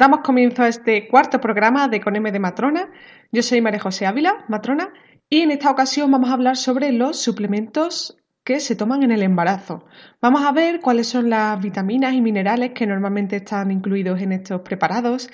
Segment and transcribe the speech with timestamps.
[0.00, 2.88] Damos comienzo a este cuarto programa de Con M de Matrona.
[3.32, 4.94] Yo soy María José Ávila, matrona,
[5.28, 9.22] y en esta ocasión vamos a hablar sobre los suplementos que se toman en el
[9.22, 9.84] embarazo.
[10.22, 14.62] Vamos a ver cuáles son las vitaminas y minerales que normalmente están incluidos en estos
[14.62, 15.28] preparados.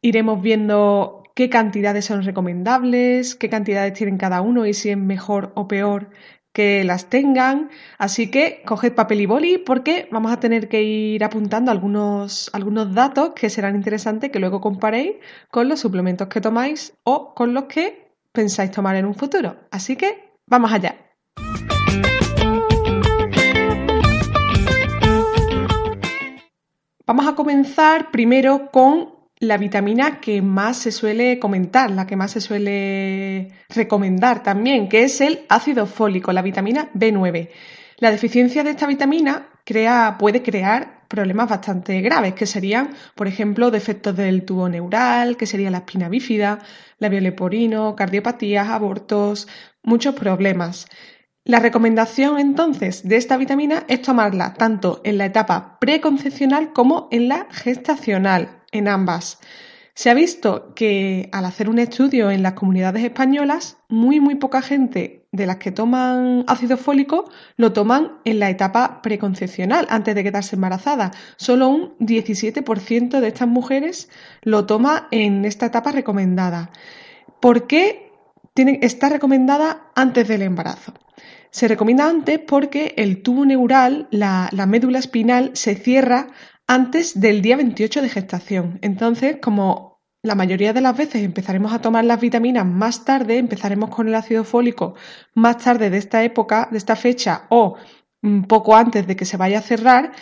[0.00, 5.52] Iremos viendo qué cantidades son recomendables, qué cantidades tienen cada uno y si es mejor
[5.56, 6.08] o peor
[6.56, 7.68] que las tengan.
[7.98, 12.94] Así que coged papel y boli porque vamos a tener que ir apuntando algunos, algunos
[12.94, 15.16] datos que serán interesantes que luego comparéis
[15.50, 19.56] con los suplementos que tomáis o con los que pensáis tomar en un futuro.
[19.70, 20.96] Así que vamos allá.
[27.06, 32.30] Vamos a comenzar primero con la vitamina que más se suele comentar, la que más
[32.30, 37.50] se suele recomendar también, que es el ácido fólico, la vitamina B9.
[37.98, 43.70] La deficiencia de esta vitamina crea, puede crear problemas bastante graves, que serían, por ejemplo,
[43.70, 46.58] defectos del tubo neural, que sería la espina bífida,
[46.98, 49.48] labio leporino, cardiopatías, abortos,
[49.82, 50.86] muchos problemas.
[51.44, 57.28] La recomendación entonces de esta vitamina es tomarla tanto en la etapa preconcepcional como en
[57.28, 59.38] la gestacional, en ambas.
[59.94, 64.60] Se ha visto que al hacer un estudio en las comunidades españolas, muy muy poca
[64.60, 70.22] gente de las que toman ácido fólico lo toman en la etapa preconcepcional, antes de
[70.22, 71.12] quedarse embarazada.
[71.36, 74.10] Solo un 17% de estas mujeres
[74.42, 76.70] lo toma en esta etapa recomendada.
[77.40, 78.12] ¿Por qué
[78.54, 80.92] está recomendada antes del embarazo?
[81.50, 86.28] Se recomienda antes porque el tubo neural, la médula espinal, se cierra
[86.66, 88.78] antes del día 28 de gestación.
[88.82, 93.90] Entonces, como la mayoría de las veces empezaremos a tomar las vitaminas más tarde, empezaremos
[93.90, 94.94] con el ácido fólico
[95.34, 97.76] más tarde de esta época, de esta fecha o
[98.48, 100.12] poco antes de que se vaya a cerrar,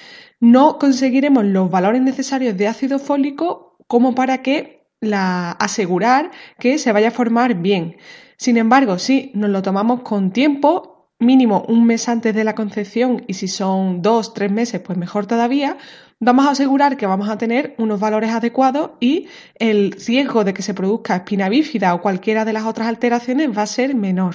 [0.41, 6.93] no conseguiremos los valores necesarios de ácido fólico como para que la asegurar que se
[6.93, 7.97] vaya a formar bien.
[8.37, 13.25] Sin embargo, si nos lo tomamos con tiempo, mínimo un mes antes de la concepción
[13.27, 15.79] y si son dos, tres meses, pues mejor todavía,
[16.21, 20.63] vamos a asegurar que vamos a tener unos valores adecuados y el riesgo de que
[20.63, 24.35] se produzca espina bífida o cualquiera de las otras alteraciones va a ser menor.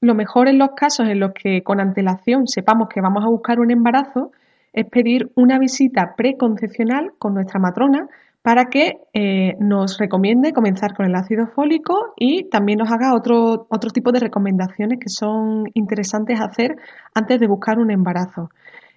[0.00, 3.58] Lo mejor en los casos en los que con antelación sepamos que vamos a buscar
[3.58, 4.32] un embarazo
[4.72, 8.08] es pedir una visita preconcepcional con nuestra matrona
[8.42, 13.66] para que eh, nos recomiende comenzar con el ácido fólico y también nos haga otro,
[13.70, 16.76] otro tipo de recomendaciones que son interesantes hacer
[17.14, 18.50] antes de buscar un embarazo.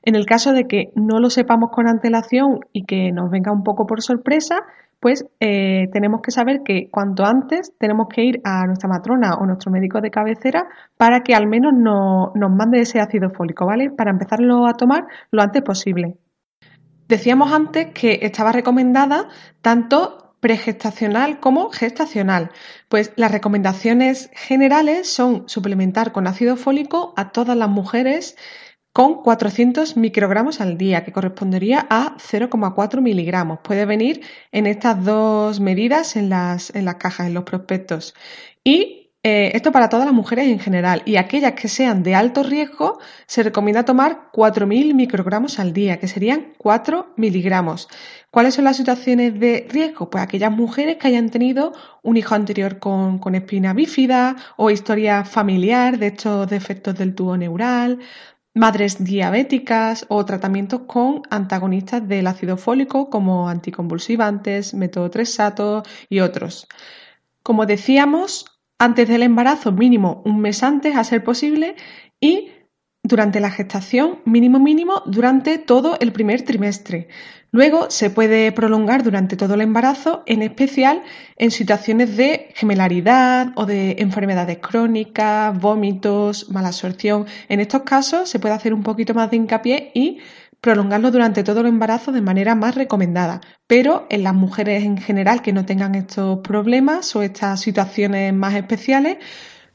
[0.07, 3.65] En el caso de que no lo sepamos con antelación y que nos venga un
[3.65, 4.63] poco por sorpresa,
[5.01, 9.45] pues eh, tenemos que saber que cuanto antes tenemos que ir a nuestra matrona o
[9.45, 13.89] nuestro médico de cabecera para que al menos no, nos mande ese ácido fólico, ¿vale?
[13.89, 16.15] Para empezarlo a tomar lo antes posible.
[17.09, 19.27] Decíamos antes que estaba recomendada
[19.61, 22.51] tanto pregestacional como gestacional.
[22.87, 28.37] Pues las recomendaciones generales son suplementar con ácido fólico a todas las mujeres
[28.97, 33.59] con 400 microgramos al día, que correspondería a 0,4 miligramos.
[33.59, 34.21] Puede venir
[34.51, 38.15] en estas dos medidas en las, en las cajas, en los prospectos.
[38.63, 42.41] Y eh, esto para todas las mujeres en general y aquellas que sean de alto
[42.41, 47.89] riesgo se recomienda tomar 4.000 microgramos al día, que serían 4 miligramos.
[48.31, 50.09] ¿Cuáles son las situaciones de riesgo?
[50.09, 51.71] Pues aquellas mujeres que hayan tenido
[52.01, 57.37] un hijo anterior con, con espina bífida o historia familiar de estos defectos del tubo
[57.37, 57.99] neural,
[58.57, 66.67] madres diabéticas o tratamientos con antagonistas del ácido fólico como anticonvulsivantes, metotrexato y otros.
[67.43, 68.45] Como decíamos,
[68.79, 71.75] antes del embarazo mínimo un mes antes a ser posible
[72.19, 72.51] y
[73.07, 77.07] durante la gestación mínimo mínimo durante todo el primer trimestre.
[77.51, 81.03] Luego se puede prolongar durante todo el embarazo, en especial
[81.37, 87.25] en situaciones de gemelaridad o de enfermedades crónicas, vómitos, mala absorción.
[87.47, 90.19] En estos casos se puede hacer un poquito más de hincapié y
[90.59, 93.39] prolongarlo durante todo el embarazo de manera más recomendada.
[93.67, 98.55] Pero en las mujeres en general que no tengan estos problemas o estas situaciones más
[98.55, 99.17] especiales,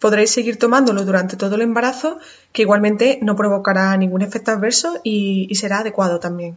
[0.03, 2.19] podréis seguir tomándolo durante todo el embarazo,
[2.53, 6.57] que igualmente no provocará ningún efecto adverso y, será adecuado también.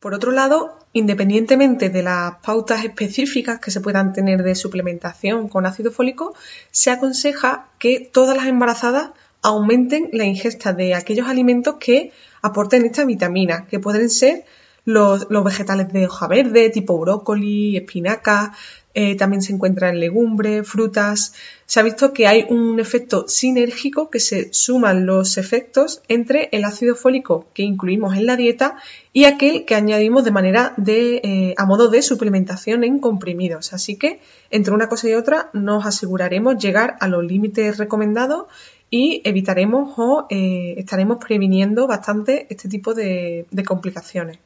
[0.00, 5.66] Por otro lado, independientemente de las pautas específicas que se puedan tener de suplementación con
[5.66, 6.34] ácido fólico,
[6.72, 9.10] se aconseja que todas las embarazadas
[9.40, 12.10] aumenten la ingesta de aquellos alimentos que
[12.42, 14.44] aporten esta vitamina, que pueden ser
[14.84, 18.52] los, vegetales de hoja verde, tipo brócoli, espinaca,
[18.92, 21.32] eh, también se encuentran legumbres, frutas.
[21.66, 26.64] Se ha visto que hay un efecto sinérgico que se suman los efectos entre el
[26.64, 28.76] ácido fólico que incluimos en la dieta
[29.12, 33.72] y aquel que añadimos de manera de, eh, a modo de suplementación en comprimidos.
[33.72, 34.20] Así que
[34.50, 38.46] entre una cosa y otra nos aseguraremos llegar a los límites recomendados
[38.90, 44.40] y evitaremos o eh, estaremos previniendo bastante este tipo de complicaciones.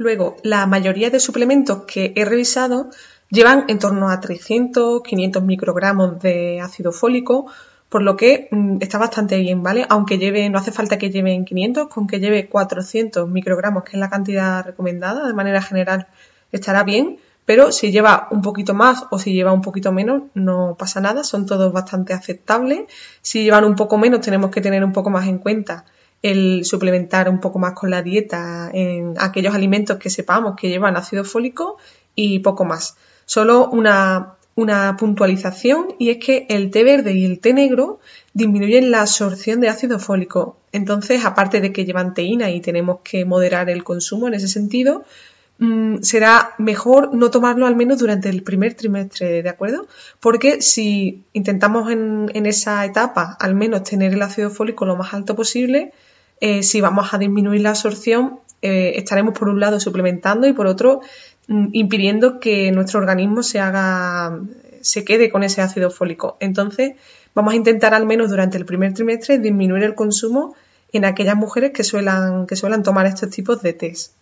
[0.00, 2.88] Luego, la mayoría de suplementos que he revisado
[3.30, 7.46] llevan en torno a 300, 500 microgramos de ácido fólico,
[7.88, 9.86] por lo que mm, está bastante bien, ¿vale?
[9.88, 13.98] Aunque lleve, no hace falta que lleven 500, con que lleve 400 microgramos, que es
[13.98, 16.06] la cantidad recomendada, de manera general
[16.52, 20.76] estará bien, pero si lleva un poquito más o si lleva un poquito menos, no
[20.78, 22.82] pasa nada, son todos bastante aceptables.
[23.22, 25.84] Si llevan un poco menos, tenemos que tener un poco más en cuenta
[26.22, 30.96] el suplementar un poco más con la dieta en aquellos alimentos que sepamos que llevan
[30.96, 31.78] ácido fólico
[32.14, 32.96] y poco más.
[33.30, 38.00] Solo una, una puntualización y es que el té verde y el té negro
[38.34, 40.56] disminuyen la absorción de ácido fólico.
[40.72, 45.04] Entonces, aparte de que llevan teína y tenemos que moderar el consumo en ese sentido,
[45.58, 49.86] mm, será mejor no tomarlo al menos durante el primer trimestre, ¿de acuerdo?
[50.18, 55.14] Porque si intentamos en, en esa etapa al menos tener el ácido fólico lo más
[55.14, 55.92] alto posible,
[56.40, 60.66] eh, si vamos a disminuir la absorción, eh, estaremos por un lado suplementando y por
[60.66, 61.00] otro
[61.50, 64.40] impidiendo que nuestro organismo se haga,
[64.80, 66.36] se quede con ese ácido fólico.
[66.40, 66.92] Entonces,
[67.34, 70.54] vamos a intentar al menos durante el primer trimestre disminuir el consumo
[70.92, 74.12] en aquellas mujeres que suelan, que suelan tomar estos tipos de test.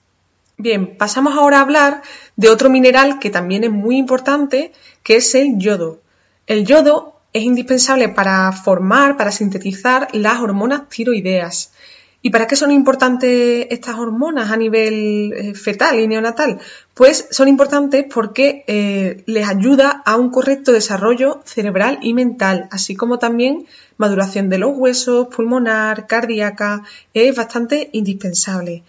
[0.56, 2.02] Bien, pasamos ahora a hablar
[2.36, 4.72] de otro mineral que también es muy importante,
[5.02, 6.00] que es el yodo.
[6.46, 11.72] El yodo es indispensable para formar, para sintetizar las hormonas tiroideas.
[12.20, 16.58] ¿Y para qué son importantes estas hormonas a nivel eh, fetal y neonatal?
[16.98, 22.96] Pues son importantes porque eh, les ayuda a un correcto desarrollo cerebral y mental, así
[22.96, 23.68] como también
[23.98, 26.82] maduración de los huesos, pulmonar, cardíaca,
[27.14, 28.82] es bastante indispensable.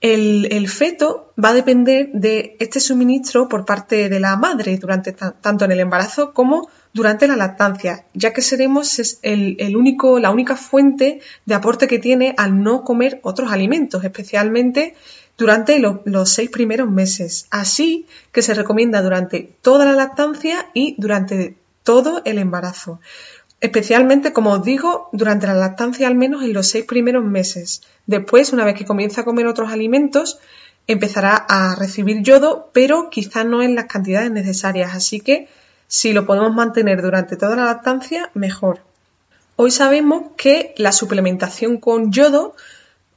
[0.00, 5.64] El, feto va a depender de este suministro por parte de la madre durante tanto
[5.64, 11.18] en el embarazo como durante la lactancia, ya que seremos el, único, la única fuente
[11.44, 14.94] de aporte que tiene al no comer otros alimentos, especialmente
[15.38, 17.46] durante los seis primeros meses.
[17.50, 23.00] Así que se recomienda durante toda la lactancia y durante todo el embarazo
[23.60, 27.82] especialmente, como os digo, durante la lactancia al menos en los seis primeros meses.
[28.06, 30.38] Después, una vez que comienza a comer otros alimentos,
[30.86, 34.94] empezará a recibir yodo, pero quizá no en las cantidades necesarias.
[34.94, 35.48] Así que
[35.86, 38.80] si lo podemos mantener durante toda la lactancia, mejor.
[39.56, 42.54] Hoy sabemos que la suplementación con yodo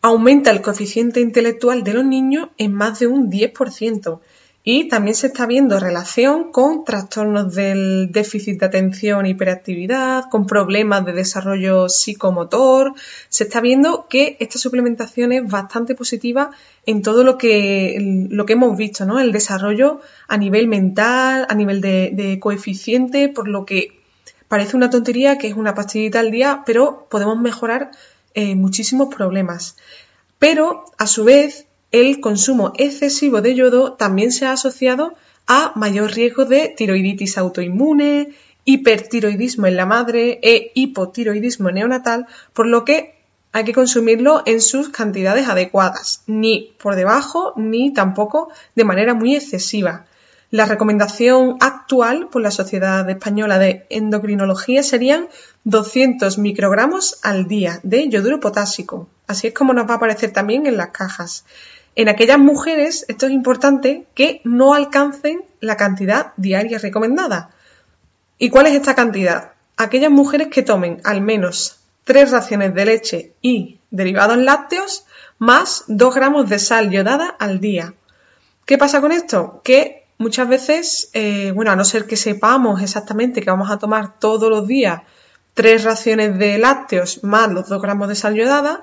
[0.01, 4.19] aumenta el coeficiente intelectual de los niños en más de un 10%.
[4.63, 10.45] Y también se está viendo relación con trastornos del déficit de atención e hiperactividad, con
[10.45, 12.93] problemas de desarrollo psicomotor.
[13.29, 16.51] Se está viendo que esta suplementación es bastante positiva
[16.85, 19.19] en todo lo que, lo que hemos visto, ¿no?
[19.19, 23.99] El desarrollo a nivel mental, a nivel de, coeficiente, por lo que
[24.47, 27.89] parece una tontería que es una pastillita al día, pero podemos mejorar
[28.33, 29.75] eh, muchísimos problemas.
[30.39, 35.13] Pero, a su vez, el consumo excesivo de yodo también se ha asociado
[35.47, 38.33] a mayor riesgo de tiroiditis autoinmune,
[38.63, 43.15] hipertiroidismo en la madre e hipotiroidismo neonatal, por lo que
[43.51, 49.35] hay que consumirlo en sus cantidades adecuadas, ni por debajo ni tampoco de manera muy
[49.35, 50.05] excesiva.
[50.51, 55.29] La recomendación actual por la Sociedad Española de Endocrinología serían
[55.63, 59.09] 200 microgramos al día de yoduro potásico.
[59.27, 61.45] Así es como nos va a aparecer también en las cajas
[61.95, 67.49] en aquellas mujeres, esto es importante, que no alcancen la cantidad diaria recomendada.
[68.37, 69.51] ¿Y cuál es esta cantidad?
[69.77, 75.05] aquellas mujeres que tomen al menos tres raciones de leche y derivados lácteos
[75.39, 77.95] más 2 gramos de sal yodada al día.
[78.65, 79.61] ¿Qué pasa con esto?
[79.63, 84.19] Que muchas veces, eh, bueno, a no ser que sepamos exactamente que vamos a tomar
[84.19, 85.01] todos los días
[85.53, 88.81] tres raciones de lácteos más los 2 gramos de sal yodada,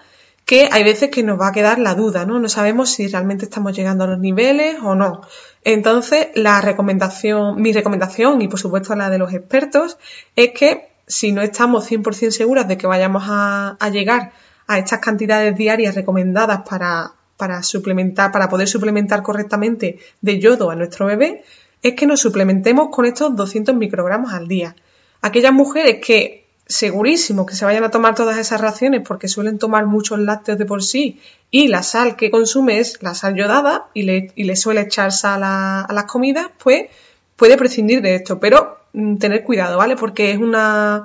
[0.48, 2.40] que hay veces que nos va a quedar la duda, ¿no?
[2.40, 5.20] No sabemos si realmente estamos llegando a los niveles o no.
[5.62, 9.98] Entonces, la recomendación, mi recomendación y por supuesto la de los expertos
[10.36, 14.32] es que si no estamos 100% seguras de que vayamos a, llegar
[14.66, 20.76] a estas cantidades diarias recomendadas para, para suplementar, para poder suplementar correctamente de yodo a
[20.76, 21.44] nuestro bebé,
[21.82, 24.74] es que nos suplementemos con estos 200 microgramos al día.
[25.20, 29.86] Aquellas mujeres que segurísimo que se vayan a tomar todas esas raciones porque suelen tomar
[29.86, 31.18] muchos lácteos de por sí
[31.50, 35.10] y la sal que consume es la sal yodada y le, y le suele echar
[35.10, 36.90] sal a, las comidas, pues
[37.36, 39.96] puede prescindir de esto, pero mm, tener cuidado, ¿vale?
[39.96, 41.04] Porque es una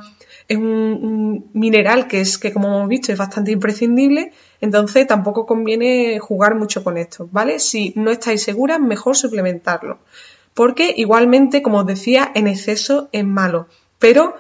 [0.50, 6.20] es un, mineral que es que como hemos visto es bastante imprescindible, entonces tampoco conviene
[6.20, 7.60] jugar mucho con esto, ¿vale?
[7.60, 10.00] Si no estáis seguras, mejor suplementarlo.
[10.54, 13.68] Porque igualmente, como os decía, en exceso es malo,
[13.98, 14.36] pero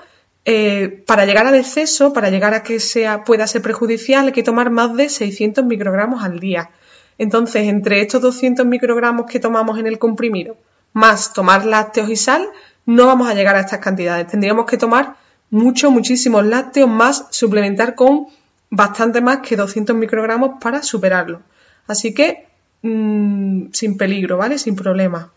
[0.45, 4.43] eh, para llegar al exceso, para llegar a que sea, pueda ser perjudicial, hay que
[4.43, 6.71] tomar más de 600 microgramos al día.
[7.17, 10.57] Entonces, entre estos 200 microgramos que tomamos en el comprimido,
[10.91, 12.47] más tomar lácteos y sal,
[12.85, 14.27] no vamos a llegar a estas cantidades.
[14.27, 15.15] Tendríamos que tomar
[15.49, 18.27] mucho, muchísimos lácteos más, suplementar con
[18.69, 21.41] bastante más que 200 microgramos para superarlo.
[21.87, 22.47] Así que,
[22.81, 24.57] mm, sin peligro, ¿vale?
[24.57, 25.31] Sin problema.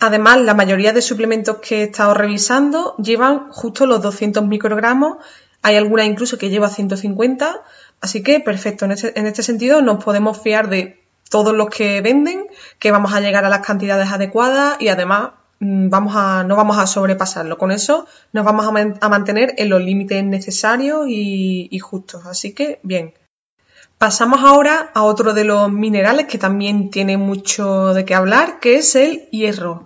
[0.00, 5.18] Además, la mayoría de suplementos que he estado revisando llevan justo los 200 microgramos,
[5.60, 7.62] hay algunas incluso que lleva 150,
[8.00, 12.46] así que perfecto, en este, en sentido nos podemos fiar de todos los que venden,
[12.78, 16.78] que vamos a llegar a las cantidades adecuadas y además mm, vamos a, no vamos
[16.78, 17.58] a sobrepasarlo.
[17.58, 22.24] Con eso nos vamos a, mantener en los límites necesarios y, y justos.
[22.24, 23.12] Así que bien.
[24.00, 28.76] Pasamos ahora a otro de los minerales que también tiene mucho de qué hablar, que
[28.76, 29.84] es el hierro.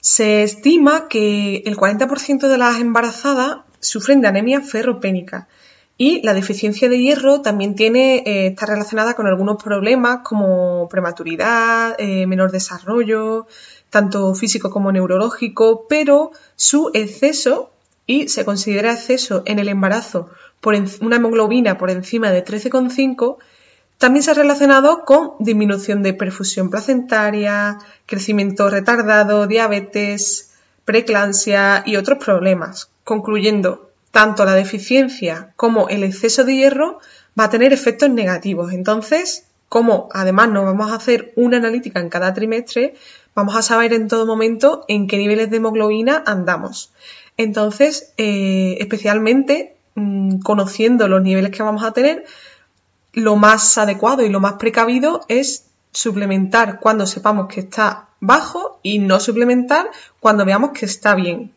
[0.00, 5.48] Se estima que el 40% de las embarazadas sufren de anemia ferropénica
[5.98, 11.94] y la deficiencia de hierro también tiene, eh, está relacionada con algunos problemas como prematuridad,
[11.98, 13.46] eh, menor desarrollo,
[13.90, 17.70] tanto físico como neurológico, pero su exceso,
[18.06, 20.30] y se considera exceso en el embarazo
[20.62, 23.38] por una hemoglobina por encima de 13,5
[23.98, 30.52] también se ha relacionado con disminución de perfusión placentaria, crecimiento retardado, diabetes,
[30.84, 37.00] preeclampsia y otros problemas, concluyendo tanto la deficiencia como el exceso de hierro
[37.38, 38.72] va a tener efectos negativos.
[38.72, 42.94] Entonces, como además nos vamos a hacer una analítica en cada trimestre,
[43.34, 46.92] vamos a saber en todo momento en qué niveles de hemoglobina andamos.
[47.36, 52.24] Entonces, eh, especialmente Mm, conociendo los niveles que vamos a tener,
[53.12, 58.98] lo más adecuado y lo más precavido es suplementar cuando sepamos que está bajo y
[58.98, 61.52] no suplementar cuando veamos que está bien.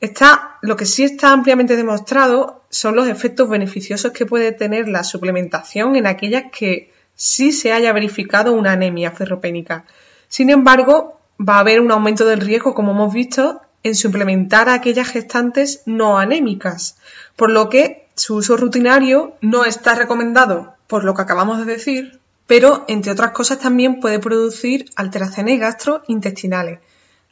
[0.00, 5.04] Está, lo que sí está ampliamente demostrado son los efectos beneficiosos que puede tener la
[5.04, 9.84] suplementación en aquellas que sí se haya verificado una anemia ferropénica.
[10.28, 14.74] Sin embargo, va a haber un aumento del riesgo, como hemos visto, en suplementar a
[14.74, 16.96] aquellas gestantes no anémicas,
[17.36, 22.20] por lo que su uso rutinario no está recomendado por lo que acabamos de decir,
[22.46, 26.80] pero entre otras cosas también puede producir alteraciones gastrointestinales.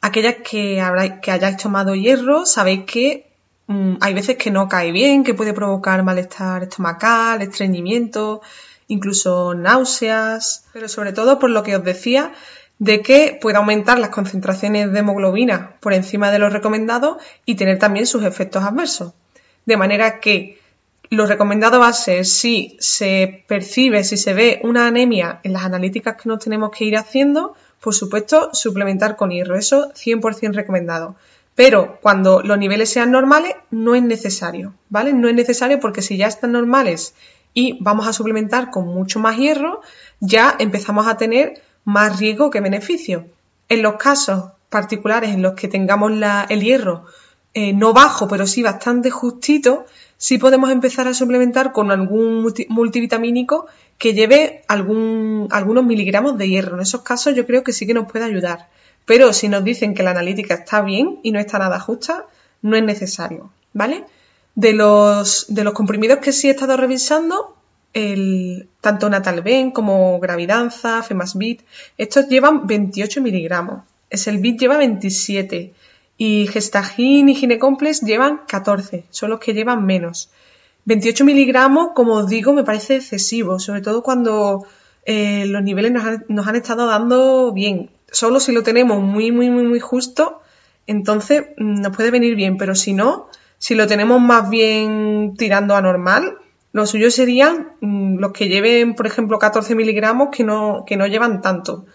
[0.01, 3.27] Aquellas que, hayáis tomado hierro, sabéis que
[3.67, 8.41] mm, hay veces que no cae bien, que puede provocar malestar estomacal, estreñimiento,
[8.87, 12.33] incluso náuseas, pero sobre todo por lo que os decía,
[12.79, 17.79] de que puede aumentar las concentraciones de hemoglobina por encima de lo recomendado y tener
[17.79, 19.13] también sus efectos adversos.
[19.65, 20.59] De manera que
[21.09, 25.63] lo recomendado va a ser si se percibe, si se ve una anemia en las
[25.63, 29.55] analíticas que nos tenemos que ir haciendo, por supuesto, suplementar con hierro.
[29.55, 31.15] Eso 100% recomendado.
[31.55, 35.13] Pero cuando los niveles sean normales, no es necesario, ¿vale?
[35.13, 37.13] No es necesario porque si ya están normales
[37.53, 39.81] y vamos a suplementar con mucho más hierro,
[40.19, 43.27] ya empezamos a tener más riesgo que beneficio.
[43.69, 46.11] En los casos particulares en los que tengamos
[46.49, 47.05] el hierro
[47.53, 49.85] eh, no bajo, pero sí bastante justito,
[50.17, 53.67] sí podemos empezar a suplementar con algún multivitamínico
[53.99, 56.75] que lleve algunos miligramos de hierro.
[56.75, 58.69] En esos casos yo creo que sí que nos puede ayudar.
[59.05, 62.25] Pero si nos dicen que la analítica está bien y no está nada justa,
[62.61, 64.05] no es necesario, ¿vale?
[64.55, 67.55] De los, de los comprimidos que sí he estado revisando,
[67.93, 71.61] el, tanto Natalben como Gravidanza, Femasbit,
[71.97, 73.83] estos llevan 28 miligramos.
[74.09, 75.73] Es el bit lleva 27
[76.17, 80.29] y Gestagin y Ginecomplex llevan 14, son los que llevan menos.
[80.85, 84.65] 28 miligramos, como os digo, me parece excesivo, sobre todo cuando
[85.05, 87.89] eh, los niveles nos han, nos han, estado dando bien.
[88.11, 90.41] Solo si lo tenemos muy, muy, muy, muy justo,
[90.87, 95.75] entonces mm, nos puede venir bien, pero si no, si lo tenemos más bien tirando
[95.75, 96.37] a normal,
[96.73, 101.07] lo suyo serían mm, los que lleven, por ejemplo, 14 miligramos que no, que no
[101.07, 101.85] llevan tanto.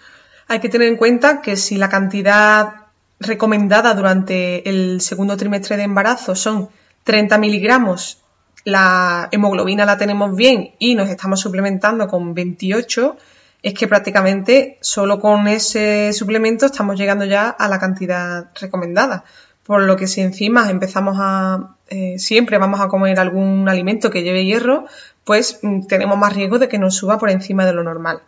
[0.47, 2.87] Hay que tener en cuenta que si la cantidad
[3.21, 6.69] recomendada durante el segundo trimestre de embarazo son
[7.03, 8.23] 30 miligramos,
[8.65, 13.17] la hemoglobina la tenemos bien y nos estamos suplementando con 28,
[13.63, 19.25] es que prácticamente solo con ese suplemento estamos llegando ya a la cantidad recomendada.
[19.69, 24.23] Por lo que si encima empezamos a eh, siempre vamos a comer algún alimento que
[24.23, 24.87] lleve hierro,
[25.25, 28.23] pues mm, tenemos más riesgo de que nos suba por encima de lo normal.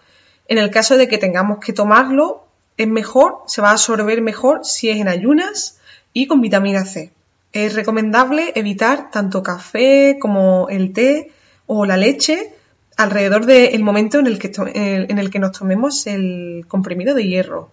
[0.48, 2.44] En el caso de que tengamos que tomarlo,
[2.76, 5.78] es mejor, se va a absorber mejor si es en ayunas
[6.12, 7.10] y con vitamina C.
[7.54, 11.32] Es recomendable evitar tanto café como el té
[11.64, 12.52] o la leche
[12.98, 17.70] alrededor del momento en el, que en el que nos tomemos el comprimido de hierro.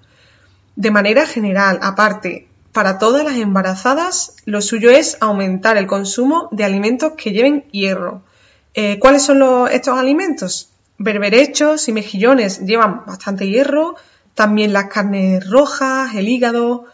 [0.78, 6.64] De manera general, aparte, para todas las embarazadas, lo suyo es aumentar el consumo de
[6.64, 8.22] alimentos que lleven hierro.
[8.76, 9.42] Eh, ¿Cuáles son
[9.72, 10.70] estos alimentos?
[11.00, 13.96] Berberechos y mejillones llevan bastante hierro,
[14.36, 16.86] también las carnes rojas, el hígado,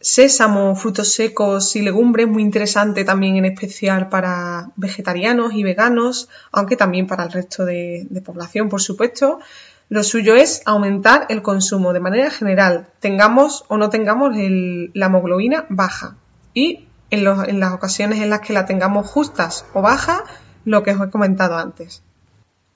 [0.00, 6.76] sésamo, frutos secos y legumbres, muy interesante también en especial para vegetarianos y veganos, aunque
[6.76, 9.40] también para el resto de, población, por supuesto.
[9.88, 15.66] Lo suyo es aumentar el consumo de manera general, tengamos o no tengamos la hemoglobina
[15.68, 16.16] baja.
[16.54, 20.24] Y en, en las ocasiones en las que la tengamos justas o baja,
[20.64, 22.02] lo que os he comentado antes.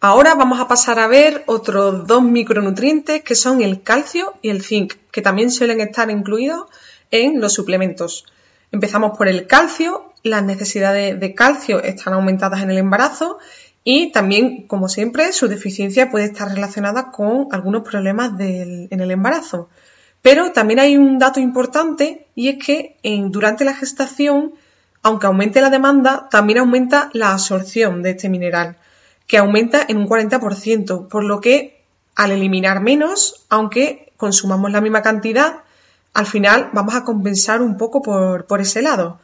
[0.03, 4.63] Ahora vamos a pasar a ver otros dos micronutrientes que son el calcio y el
[4.63, 6.69] zinc, que también suelen estar incluidos
[7.11, 8.25] en los suplementos.
[8.73, 10.07] Empezamos por el calcio.
[10.23, 13.39] Las necesidades de calcio están aumentadas en el embarazo
[13.85, 19.69] y también, como siempre, su deficiencia puede estar relacionada con algunos problemas en el embarazo.
[20.23, 22.97] Pero también hay un dato importante y es que
[23.31, 24.53] durante la gestación,
[25.03, 28.77] aunque aumente la demanda, también aumenta la absorción de este mineral
[29.31, 31.85] que aumenta en un 40%, por lo que
[32.17, 35.61] al eliminar menos, aunque consumamos la misma cantidad,
[36.15, 39.21] al final vamos a compensar un poco por, ese lado.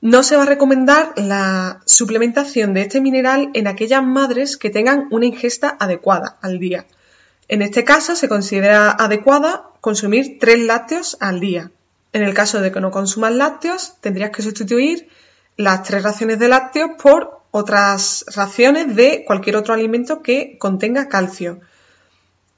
[0.00, 5.08] No se va a recomendar la suplementación de este mineral en aquellas madres que tengan
[5.10, 6.86] una ingesta adecuada al día.
[7.48, 11.70] En este caso se considera adecuada consumir tres lácteos al día.
[12.12, 15.08] En el caso de que no consuman lácteos, tendrías que sustituir
[15.56, 21.60] las tres raciones de lácteos por otras raciones de cualquier otro alimento que contenga calcio.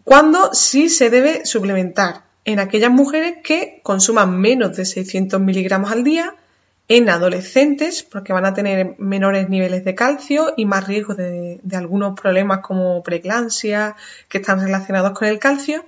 [0.03, 2.25] ¿Cuándo sí se debe suplementar?
[2.45, 6.35] En aquellas mujeres que consuman menos de 600 miligramos al día,
[6.89, 12.19] en adolescentes, porque van a tener menores niveles de calcio y más riesgo de, algunos
[12.19, 13.95] problemas como preeclampsia
[14.29, 15.85] que están relacionados con el calcio,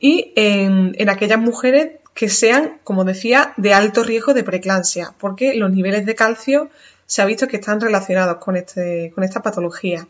[0.00, 5.70] y en, aquellas mujeres que sean, como decía, de alto riesgo de preeclampsia, porque los
[5.70, 6.70] niveles de calcio
[7.06, 10.08] se ha visto que están relacionados con, este, con esta patología.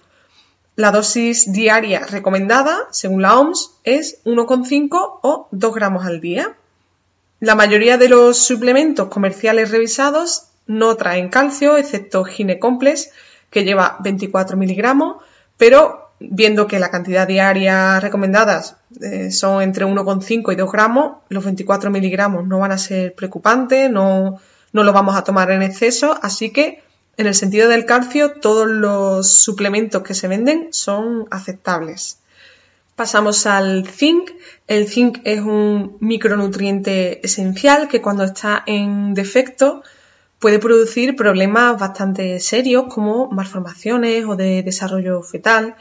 [0.76, 4.88] La dosis diaria recomendada, según la OMS, es 1,5
[5.22, 6.56] o 2 gramos al día.
[7.42, 13.10] La mayoría de los suplementos comerciales revisados no traen calcio, excepto Ginecomplex,
[13.50, 15.16] que lleva 24 miligramos,
[15.56, 21.42] pero viendo que la cantidad diaria recomendadas eh, son entre 1,5 y 2 gramos, los
[21.42, 24.38] 24 miligramos no van a ser preocupantes, no,
[24.72, 26.84] no lo vamos a tomar en exceso, así que
[27.16, 32.21] en el sentido del calcio, todos los suplementos que se venden son aceptables.
[32.96, 34.30] Pasamos al zinc.
[34.66, 39.82] El zinc es un micronutriente esencial que cuando está en defecto
[40.38, 45.76] puede producir problemas bastante serios como malformaciones o de desarrollo fetal.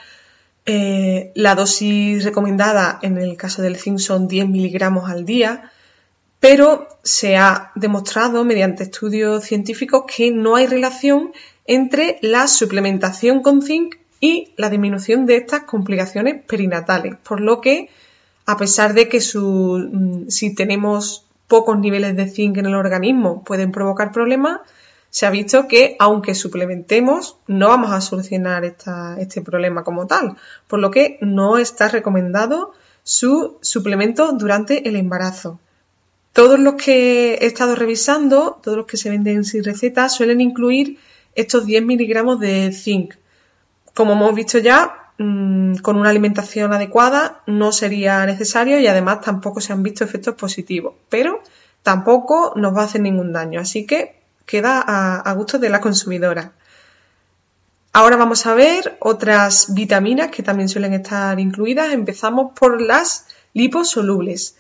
[0.66, 5.72] Eh, la dosis recomendada en el caso del zinc son 10 miligramos al día
[6.42, 11.32] pero se ha demostrado mediante estudios científicos que no hay relación
[11.66, 17.90] entre la suplementación con zinc y la disminución de estas complicaciones perinatales, por lo que
[18.46, 23.74] a pesar de que mm, si tenemos pocos niveles de zinc en el organismo pueden
[23.74, 24.62] provocar problemas,
[25.10, 30.80] se ha visto que aunque suplementemos no vamos a solucionar este problema como tal, por
[30.80, 35.60] lo que no está recomendado su suplemento durante el embarazo.
[36.32, 40.98] Todos los que he estado revisando, todos los que se venden sin receta, suelen incluir
[41.36, 43.16] estos 10 miligramos de zinc.
[43.94, 49.62] Como hemos visto ya, mm, con una alimentación adecuada no sería necesario y además tampoco
[49.62, 50.94] se han visto efectos positivos.
[51.10, 51.42] Pero
[51.84, 53.60] tampoco nos va a hacer ningún daño.
[53.60, 56.54] Así que queda a, gusto de la consumidora.
[57.94, 61.92] Ahora vamos a ver otras vitaminas que también suelen estar incluidas.
[61.92, 64.56] Empezamos por las liposolubles.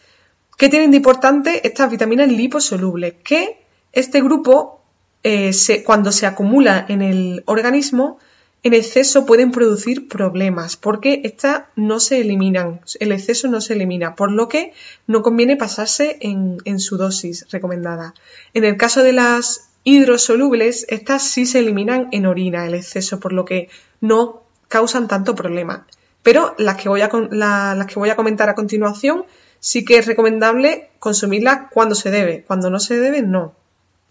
[0.57, 3.15] ¿Qué tienen de importante estas vitaminas liposolubles?
[3.23, 4.81] Que este grupo,
[5.23, 5.51] eh,
[5.85, 8.19] cuando se acumula en el organismo,
[8.63, 14.15] en exceso pueden producir problemas porque estas no se eliminan, el exceso no se elimina,
[14.15, 14.73] por lo que
[15.07, 18.13] no conviene pasarse en, su dosis recomendada.
[18.53, 23.33] En el caso de las hidrosolubles, estas sí se eliminan en orina, el exceso, por
[23.33, 23.69] lo que
[23.99, 25.87] no causan tanto problema.
[26.21, 29.25] Pero las que voy a, las que voy a comentar a continuación
[29.59, 33.55] sí que es recomendable consumirlas cuando se debe, cuando no se debe, no.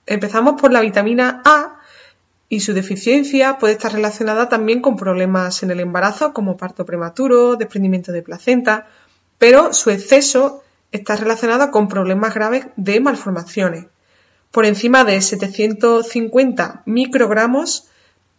[0.07, 1.80] Empezamos por la vitamina A
[2.53, 7.55] y su deficiencia puede estar relacionada también con problemas en el embarazo como parto prematuro,
[7.55, 8.89] desprendimiento de placenta,
[9.39, 13.87] pero su exceso está relacionado con problemas graves de malformaciones.
[14.51, 17.87] Por encima de 750 microgramos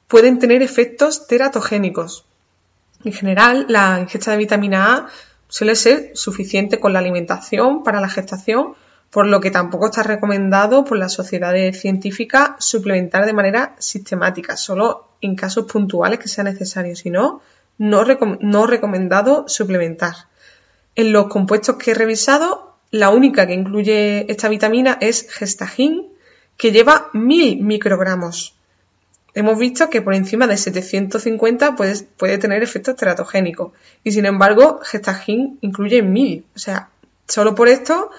[0.09, 2.25] pueden tener efectos teratogénicos.
[3.05, 5.07] En general, la ingesta de vitamina A
[5.47, 8.75] suele ser suficiente con la alimentación para la gestación
[9.11, 15.09] por lo que tampoco está recomendado por las sociedades científicas suplementar de manera sistemática, solo
[15.19, 17.41] en casos puntuales que sea necesario, si no,
[17.77, 20.15] no, recomendado suplementar.
[20.95, 26.07] En los compuestos que he revisado, la única que incluye esta vitamina es gestagin,
[26.57, 28.55] que lleva 1000 microgramos.
[29.33, 33.71] Hemos visto que por encima de 750 puede, puede tener efectos teratogénicos
[34.03, 36.45] y sin embargo gestagin incluye 1000.
[36.55, 36.89] O sea,
[37.27, 38.11] solo por esto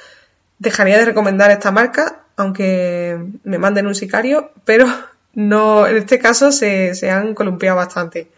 [0.62, 4.86] dejaría de recomendar esta marca, aunque me manden un sicario, pero
[5.34, 8.30] no, en este caso se, han columpiado bastante.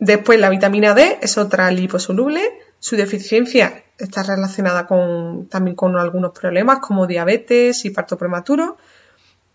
[0.00, 2.42] Después la vitamina D es otra liposoluble.
[2.80, 8.76] Su deficiencia está relacionada con, también con algunos problemas como diabetes y parto prematuro.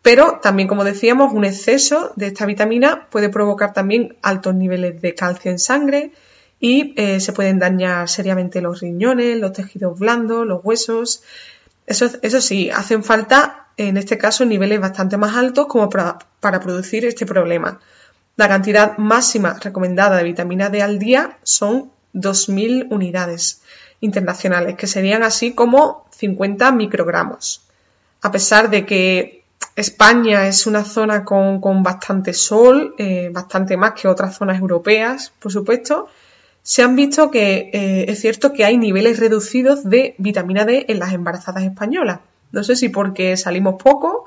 [0.02, 5.16] Pero también, como decíamos, un exceso de esta vitamina puede provocar también altos niveles de
[5.16, 6.12] calcio en sangre
[6.66, 11.22] y eh, se pueden dañar seriamente los riñones, los tejidos blandos, los huesos.
[11.86, 17.04] Eso, eso sí, hacen falta en este caso niveles bastante más altos como para, producir
[17.04, 17.82] este problema.
[18.38, 23.62] La cantidad máxima recomendada de vitamina D al día son 2.000 unidades
[24.00, 27.68] internacionales, que serían así como 50 microgramos.
[28.22, 29.44] A pesar de que
[29.76, 35.52] España es una zona con, bastante sol, eh, bastante más que otras zonas europeas, por
[35.52, 36.08] supuesto,
[36.64, 41.00] se han visto que eh, es cierto que hay niveles reducidos de vitamina D en
[41.00, 42.20] las embarazadas españolas.
[42.52, 44.26] No sé si porque salimos poco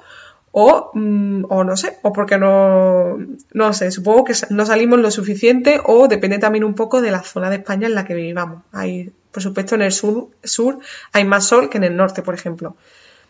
[0.53, 3.19] o, mm, o no sé, o porque no,
[3.53, 7.23] no sé, supongo que no salimos lo suficiente o depende también un poco de la
[7.23, 8.63] zona de España en la que vivamos.
[8.73, 10.79] Hay, por supuesto, en el sur, sur
[11.13, 12.77] hay más sol que en el norte, por ejemplo.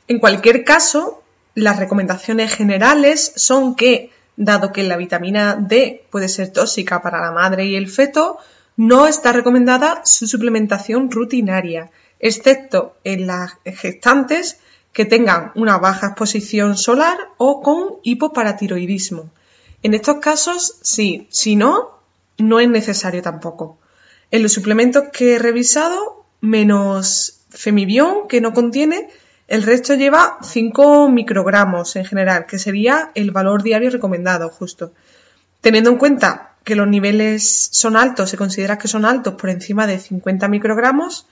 [0.09, 1.23] En cualquier caso,
[1.55, 7.33] las recomendaciones generales son que, dado que la vitamina D puede ser tóxica para la
[7.33, 8.39] madre y el feto,
[8.77, 14.61] no está recomendada su suplementación rutinaria, excepto en las gestantes
[14.93, 19.31] que tengan una baja exposición solar o con hipoparatiroidismo.
[19.83, 22.01] En estos casos, sí, si no,
[22.39, 23.79] no es necesario tampoco.
[24.31, 29.09] En los suplementos que he revisado, menos Femibion, que no contiene,
[29.49, 34.93] el resto lleva 5 microgramos en general, que sería el valor diario recomendado, justo.
[35.61, 39.87] Teniendo en cuenta que los niveles son altos, se considera que son altos por encima
[39.87, 41.25] de 50 microgramos,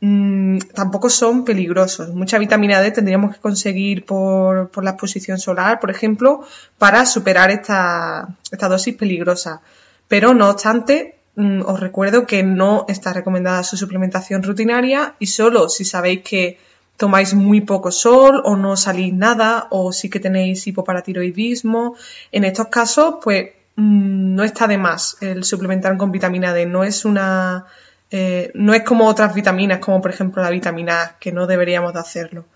[0.00, 2.14] mm, tampoco son peligrosos.
[2.14, 6.40] Mucha vitamina D tendríamos que conseguir por, la exposición solar, por ejemplo,
[6.78, 9.60] para superar esta, dosis peligrosa.
[10.08, 15.68] Pero no obstante, mm, os recuerdo que no está recomendada su suplementación rutinaria y solo
[15.68, 16.58] si sabéis que
[16.96, 21.94] tomáis muy poco sol o no salís nada o sí que tenéis hipoparatiroidismo.
[22.32, 26.66] En estos casos, pues no está de más el suplementar con vitamina D.
[26.66, 27.66] No es una.
[28.10, 31.92] Eh, no es como otras vitaminas, como por ejemplo la vitamina A, que no deberíamos
[31.92, 32.46] de hacerlo.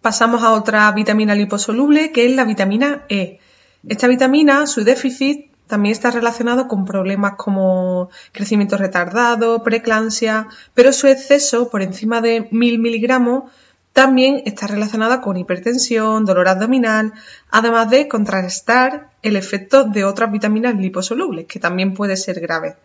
[0.00, 3.38] Pasamos a otra vitamina liposoluble, que es la vitamina E.
[3.86, 11.06] Esta vitamina, su déficit, también está relacionado con problemas como crecimiento retardado, preeclampsia, pero su
[11.06, 13.50] exceso por encima de 1000 miligramos
[13.92, 17.12] también está relacionada con hipertensión, dolor abdominal,
[17.50, 22.76] además de contrarrestar el efecto de otras vitaminas liposolubles, que también puede ser grave.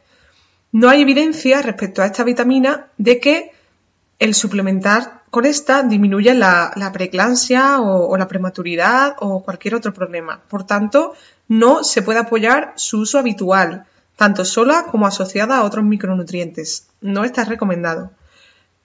[0.72, 3.52] No hay evidencia respecto a esta vitamina de que
[4.20, 10.42] el suplementar con esta disminuya la, preeclampsia o, o, la prematuridad o cualquier otro problema.
[10.50, 11.14] Por tanto,
[11.48, 16.88] no se puede apoyar su uso habitual, tanto sola como asociada a otros micronutrientes.
[17.00, 18.12] No está recomendado.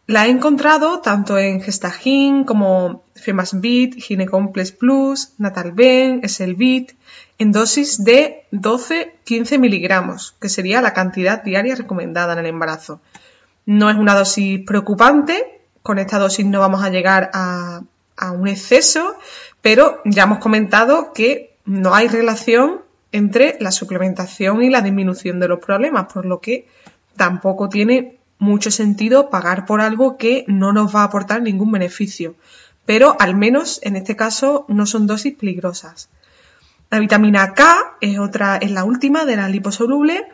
[0.07, 6.93] La he encontrado tanto en Gestagin como Femasbit, Ginecomplex Plus, Natalben, Eselbit,
[7.39, 13.01] en dosis de 12-15 miligramos, que sería la cantidad diaria recomendada en el embarazo.
[13.65, 17.83] No es una dosis preocupante, con esta dosis no vamos a llegar a
[18.33, 19.17] un exceso,
[19.61, 25.49] pero ya hemos comentado que no hay relación entre la suplementación y la disminución de
[25.49, 26.67] los problemas, por lo que
[27.17, 32.35] tampoco tiene mucho sentido pagar por algo que no nos va a aportar ningún beneficio.
[32.85, 36.11] Pero al menos en este caso no son dosis peligrosas.
[36.91, 40.27] La vitamina K es otra, es la última de la liposoluble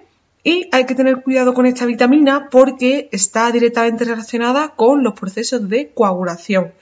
[0.42, 5.68] y hay que tener cuidado con esta vitamina porque está directamente relacionada con los procesos
[5.68, 6.72] de coagulación.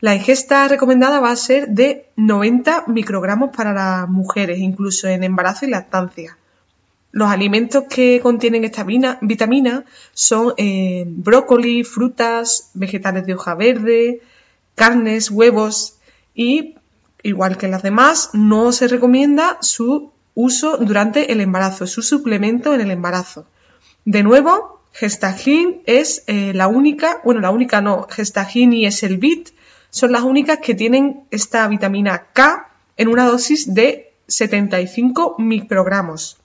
[0.00, 5.66] La ingesta recomendada va a ser de 90 microgramos para las mujeres, incluso en embarazo
[5.66, 6.36] y lactancia.
[7.14, 14.20] Los alimentos que contienen esta vitamina son eh, brócoli, frutas, vegetales de hoja verde,
[14.74, 16.00] carnes, huevos
[16.34, 16.74] y,
[17.22, 22.80] igual que las demás, no se recomienda su uso durante el embarazo, su suplemento en
[22.80, 23.46] el embarazo.
[24.04, 29.50] De nuevo, Gestagin es eh, la única, bueno, la única no, Gestagin y Eselbit
[29.90, 36.40] son las únicas que tienen esta vitamina K en una dosis de 75 microgramos.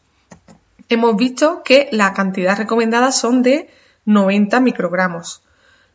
[0.90, 3.70] Hemos visto que la cantidad recomendada son de
[4.06, 5.44] 90 microgramos.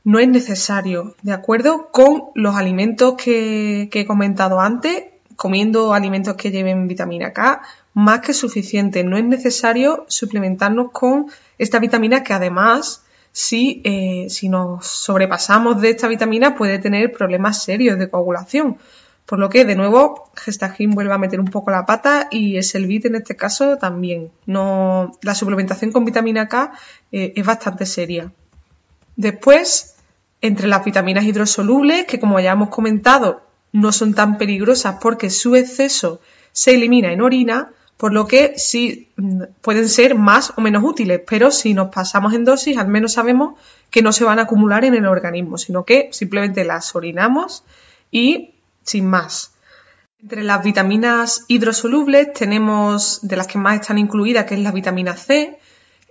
[0.05, 6.53] No es necesario, de acuerdo con los alimentos que, he comentado antes, comiendo alimentos que
[6.53, 9.03] lleven vitamina K, más que suficiente.
[9.03, 11.27] No es necesario suplementarnos con
[11.59, 13.03] esta vitamina que además
[13.33, 18.79] si, eh, si nos sobrepasamos de esta vitamina puede tener problemas serios de coagulación.
[19.27, 23.07] Por lo que, de nuevo, Gestagin vuelve a meter un poco la pata y Selvit
[23.07, 24.31] en este caso también.
[24.45, 26.73] No, la suplementación con vitamina K
[27.11, 28.33] eh, es bastante seria.
[29.17, 29.95] Después,
[30.43, 35.57] entre las vitaminas hidrosolubles, que como ya hemos comentado, no son tan peligrosas porque su
[35.57, 36.21] exceso
[36.53, 41.23] se elimina en orina, por lo que sí mm, pueden ser más o menos útiles,
[41.27, 43.59] pero si nos pasamos en dosis, al menos sabemos
[43.91, 47.65] que no se van a acumular en el organismo, sino que simplemente las orinamos
[48.11, 48.54] y
[48.85, 49.53] sin más.
[50.21, 55.17] Entre las vitaminas hidrosolubles tenemos de las que más están incluidas, que es la vitamina
[55.17, 55.59] C.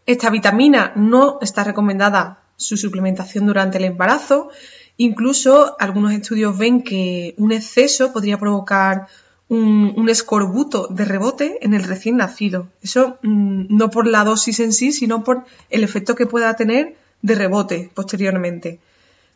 [0.06, 4.50] Esta vitamina no está recomendada su suplementación durante el embarazo.
[4.98, 9.08] Incluso algunos estudios ven que un exceso podría provocar
[9.50, 12.70] un, escorbuto de rebote en el recién nacido.
[12.82, 16.96] Eso mm, no por la dosis en sí, sino por el efecto que pueda tener
[17.22, 18.80] de rebote posteriormente.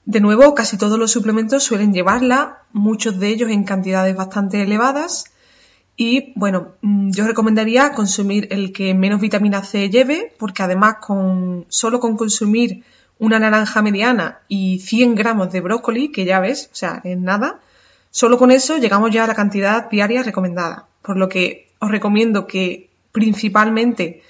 [0.08, 5.26] De nuevo, casi todos los suplementos suelen llevarla, muchos de ellos en cantidades bastante elevadas.
[5.96, 11.66] Y bueno, mm, yo recomendaría consumir el que menos vitamina C lleve, porque además con,
[11.70, 12.84] solo con consumir
[13.20, 17.60] una naranja mediana y 100 gramos de brócoli, que ya ves, o sea, es nada,
[18.12, 22.48] Solo con eso llegamos ya a la cantidad diaria recomendada, por lo que os recomiendo
[22.48, 24.24] que principalmente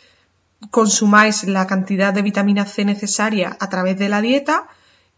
[0.72, 4.68] consumáis la cantidad de vitamina C necesaria a través de la dieta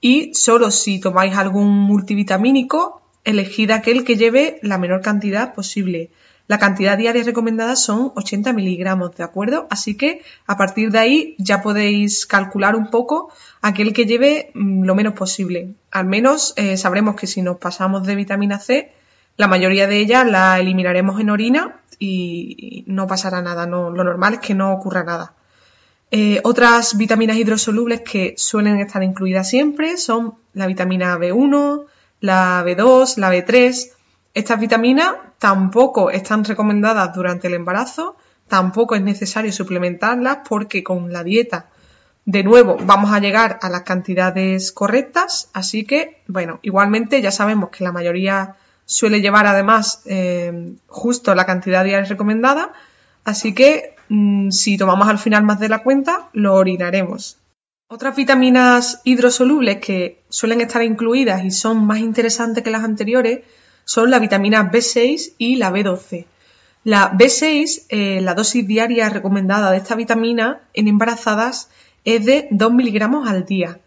[0.02, 6.12] y solo si tomáis algún multivitamínico, elegid aquel que lleve la menor cantidad posible.
[6.48, 9.68] La cantidad diaria recomendada son 80 miligramos, ¿de acuerdo?
[9.70, 13.32] Así que a partir de ahí ya podéis calcular un poco
[13.62, 15.76] aquel que lleve mm, lo menos posible.
[15.92, 18.92] Al menos eh, sabremos que si nos pasamos de vitamina C,
[19.38, 23.68] la mayoría de ella la eliminaremos en orina y no pasará nada.
[23.68, 25.34] Lo normal es que no ocurra nada.
[26.12, 31.86] Eh, otras vitaminas hidrosolubles que suelen estar incluidas siempre son la vitamina B1,
[32.20, 33.92] la B2, la B3.
[34.34, 38.16] Estas vitaminas tampoco están recomendadas durante el embarazo,
[38.48, 41.68] tampoco es necesario suplementarlas porque con la dieta,
[42.26, 47.70] de nuevo, vamos a llegar a las cantidades correctas, así que, bueno, igualmente ya sabemos
[47.70, 52.74] que la mayoría suele llevar además eh, justo la cantidad diaria recomendada,
[53.24, 57.38] así que mm, si tomamos al final más de la cuenta, lo orinaremos.
[57.88, 63.40] Otras vitaminas hidrosolubles que suelen estar incluidas y son más interesantes que las anteriores
[63.84, 66.28] son la vitamina B6 y la B12.
[66.84, 71.70] La B6, eh, la dosis diaria recomendada de esta vitamina en embarazadas
[72.06, 73.80] es de 2 miligramos al día.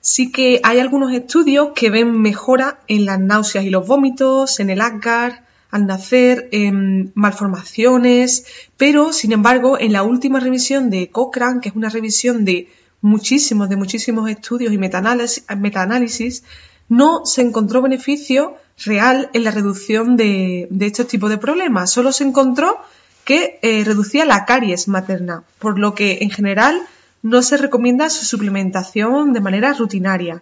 [0.00, 4.70] Sí que hay algunos estudios que ven mejora en las náuseas y los vómitos, en
[4.70, 5.43] el Asgar,
[5.74, 8.44] al nacer, en malformaciones,
[8.76, 12.68] pero sin embargo en la última revisión de Cochrane, que es una revisión de
[13.00, 16.44] muchísimos, de muchísimos estudios y metaanálisis,
[16.88, 21.90] no se encontró beneficio real en la reducción de, estos tipos de problemas.
[21.90, 22.78] Solo se encontró
[23.24, 26.80] que eh, reducía la caries materna, por lo que en general
[27.20, 30.40] no se recomienda su suplementación de manera rutinaria.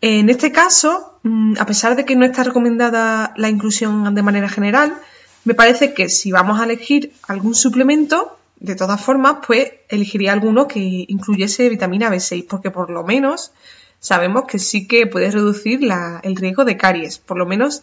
[0.00, 1.09] En este caso,
[1.58, 4.94] a pesar de que no está recomendada la inclusión de manera general,
[5.44, 10.68] me parece que si vamos a elegir algún suplemento, de todas formas, pues elegiría alguno
[10.68, 13.52] que incluyese vitamina B6, porque por lo menos
[14.00, 15.80] sabemos que sí que puede reducir
[16.22, 17.18] el riesgo de caries.
[17.18, 17.82] Por lo menos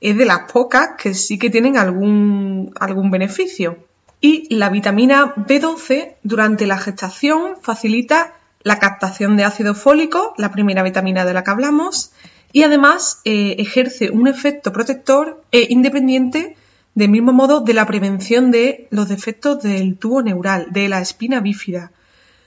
[0.00, 3.78] es de las pocas que sí que tienen algún, algún beneficio.
[4.20, 10.84] Y la vitamina B12 durante la gestación facilita la captación de ácido fólico, la primera
[10.84, 12.12] vitamina de la que hablamos,
[12.52, 16.56] y además eh, ejerce un efecto protector e independiente
[16.94, 21.40] del mismo modo de la prevención de los defectos del tubo neural, de la espina
[21.40, 21.92] bífida.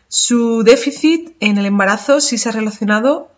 [0.07, 3.31] Su déficit en el embarazo sí se ha relacionado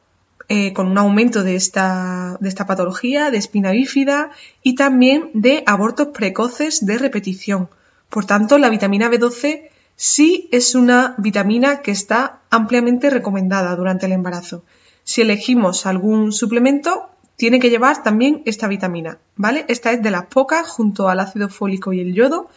[0.50, 4.32] eh, con un aumento de esta, de esta patología, de espina bífida
[4.64, 7.70] y también de abortos precoces de repetición.
[8.10, 14.14] Por tanto, la vitamina B12 sí es una vitamina que está ampliamente recomendada durante el
[14.14, 14.64] embarazo.
[15.08, 19.64] Si elegimos algún suplemento, tiene que llevar también esta vitamina, ¿vale?
[19.70, 22.50] Esta es de las pocas, junto al ácido fólico y el yodo,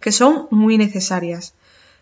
[0.00, 1.52] que son muy necesarias.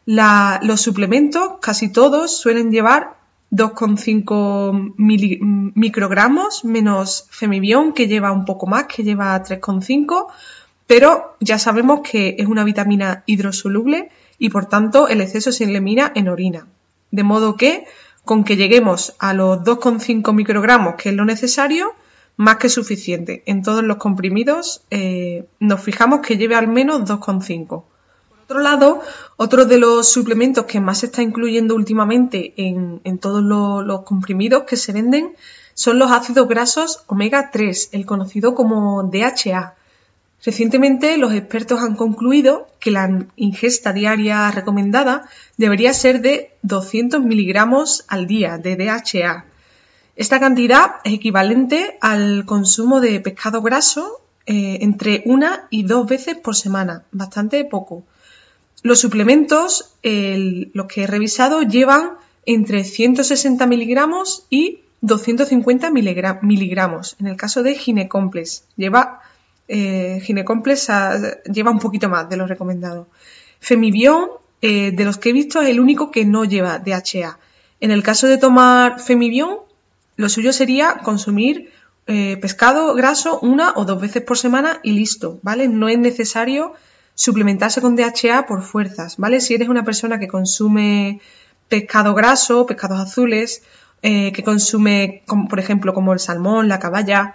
[0.07, 3.17] los suplementos, casi todos, suelen llevar
[3.51, 4.95] 2,5
[5.75, 10.29] microgramos, menos Femibion, que lleva un poco más, que lleva 3,5,
[10.87, 16.13] pero ya sabemos que es una vitamina hidrosoluble y por tanto el exceso se elimina
[16.15, 16.69] en orina.
[17.11, 17.87] De modo que,
[18.27, 21.95] con que lleguemos a los 2,5 microgramos, que es lo necesario,
[22.37, 23.45] más que suficiente.
[23.47, 27.67] En todos los comprimidos eh, nos fijamos que lleve al menos 2,5.
[27.69, 27.85] Por
[28.43, 29.01] otro lado,
[29.37, 34.77] otro de los suplementos que más se está incluyendo últimamente en, todos los, comprimidos que
[34.77, 35.37] se venden
[35.75, 39.77] son los ácidos grasos omega 3, el conocido como DHA.
[40.47, 45.29] Recientemente los expertos han concluido que la ingesta diaria recomendada
[45.59, 49.45] debería ser de 200 miligramos al día de DHA
[50.17, 56.37] esta cantidad es equivalente al consumo de pescado graso eh, entre una y dos veces
[56.37, 58.03] por semana, bastante poco.
[58.83, 62.13] Los suplementos, los que he revisado, llevan
[62.47, 67.17] entre 160 miligramos y 250 miligramos.
[67.21, 69.21] En el caso de Ginecomplex, lleva,
[69.69, 70.23] eh,
[71.53, 73.09] lleva un poquito más de lo recomendado.
[73.61, 74.29] Femibion,
[74.63, 77.39] eh, de los que he visto, es el único que no lleva DHA.
[77.81, 79.59] En el caso de tomar Femibion,
[80.17, 81.71] lo suyo sería consumir
[82.07, 85.69] eh, pescado graso una o dos veces por semana y listo, ¿vale?
[85.69, 86.75] No es necesario
[87.15, 89.41] suplementarse con DHA por fuerzas, ¿vale?
[89.41, 91.21] Si eres una persona que consume
[91.69, 93.63] pescado graso, pescados azules,
[94.03, 97.35] eh, que consume, por ejemplo, como el salmón, la caballa,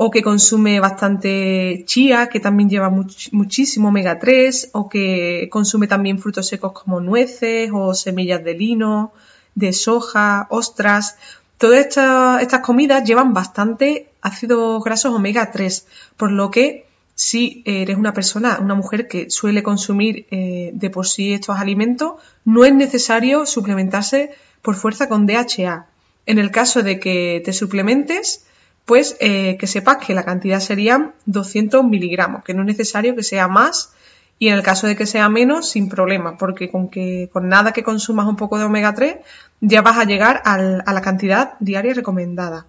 [0.00, 2.88] o que consume bastante chía, que también lleva
[3.32, 9.12] muchísimo omega 3, o que consume también frutos secos como nueces o semillas de lino,
[9.56, 11.16] de soja, ostras,
[11.58, 18.14] Todas estas, comidas llevan bastante ácidos grasos omega 3, por lo que si eres una
[18.14, 22.12] persona, una mujer que suele consumir eh, de por sí estos alimentos,
[22.44, 24.30] no es necesario suplementarse
[24.62, 25.88] por fuerza con DHA.
[26.26, 28.46] En el caso de que te suplementes,
[28.88, 33.22] pues eh, que sepas que la cantidad serían 200 miligramos, que no es necesario que
[33.22, 33.92] sea más
[34.38, 37.72] y en el caso de que sea menos, sin problema, porque con que con nada
[37.72, 39.16] que consumas un poco de omega 3
[39.60, 42.64] ya vas a llegar a la cantidad diaria recomendada.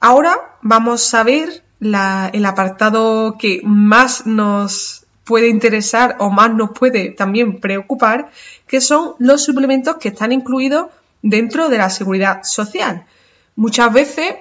[0.00, 7.10] Ahora vamos a ver el apartado que más nos puede interesar o más nos puede
[7.10, 8.30] también preocupar,
[8.66, 10.86] que son los suplementos que están incluidos
[11.20, 13.04] dentro de la seguridad social.
[13.56, 14.34] Muchas veces,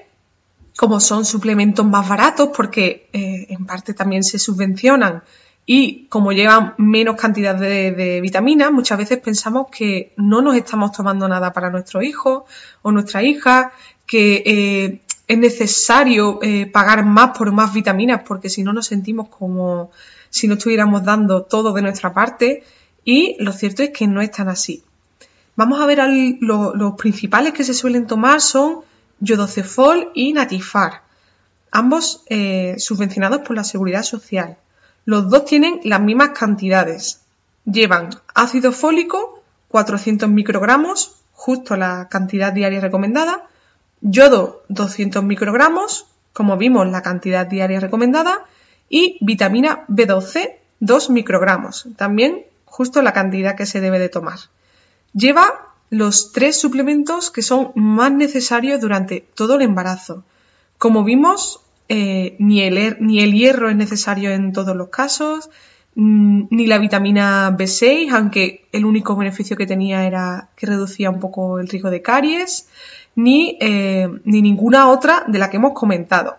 [0.78, 5.24] como son suplementos más baratos, porque eh, en parte también se subvencionan
[5.66, 11.28] y como llevan menos cantidad de, vitaminas, muchas veces pensamos que no nos estamos tomando
[11.28, 12.46] nada para nuestro hijo
[12.84, 13.72] o nuestra hija,
[14.06, 19.30] que eh, es necesario eh, pagar más por más vitaminas porque si no nos sentimos
[19.30, 19.90] como
[20.30, 22.64] si no estuviéramos dando todo de nuestra parte
[23.04, 24.84] y lo cierto es que no es tan así.
[25.56, 26.00] Vamos a ver
[26.42, 28.82] los principales que se suelen tomar son
[29.19, 31.01] Yodocefol y Natifar,
[31.71, 34.57] ambos eh, subvencionados por la Seguridad Social.
[35.05, 37.22] Los dos tienen las mismas cantidades.
[37.66, 43.47] Llevan ácido fólico, 400 microgramos, justo la cantidad diaria recomendada,
[44.01, 48.45] yodo, 200 microgramos, como vimos la cantidad diaria recomendada,
[48.89, 54.39] y vitamina B12, 2 microgramos, también justo la cantidad que se debe de tomar.
[55.13, 60.24] Lleva los tres suplementos que son más necesarios durante todo el embarazo.
[60.78, 65.50] Como vimos, eh, ni, el, hierro es necesario en todos los casos,
[65.96, 71.20] mm, ni la vitamina B6, aunque el único beneficio que tenía era que reducía un
[71.20, 72.68] poco el riesgo de caries,
[73.16, 76.38] ni, eh, ni ninguna otra de la que hemos comentado.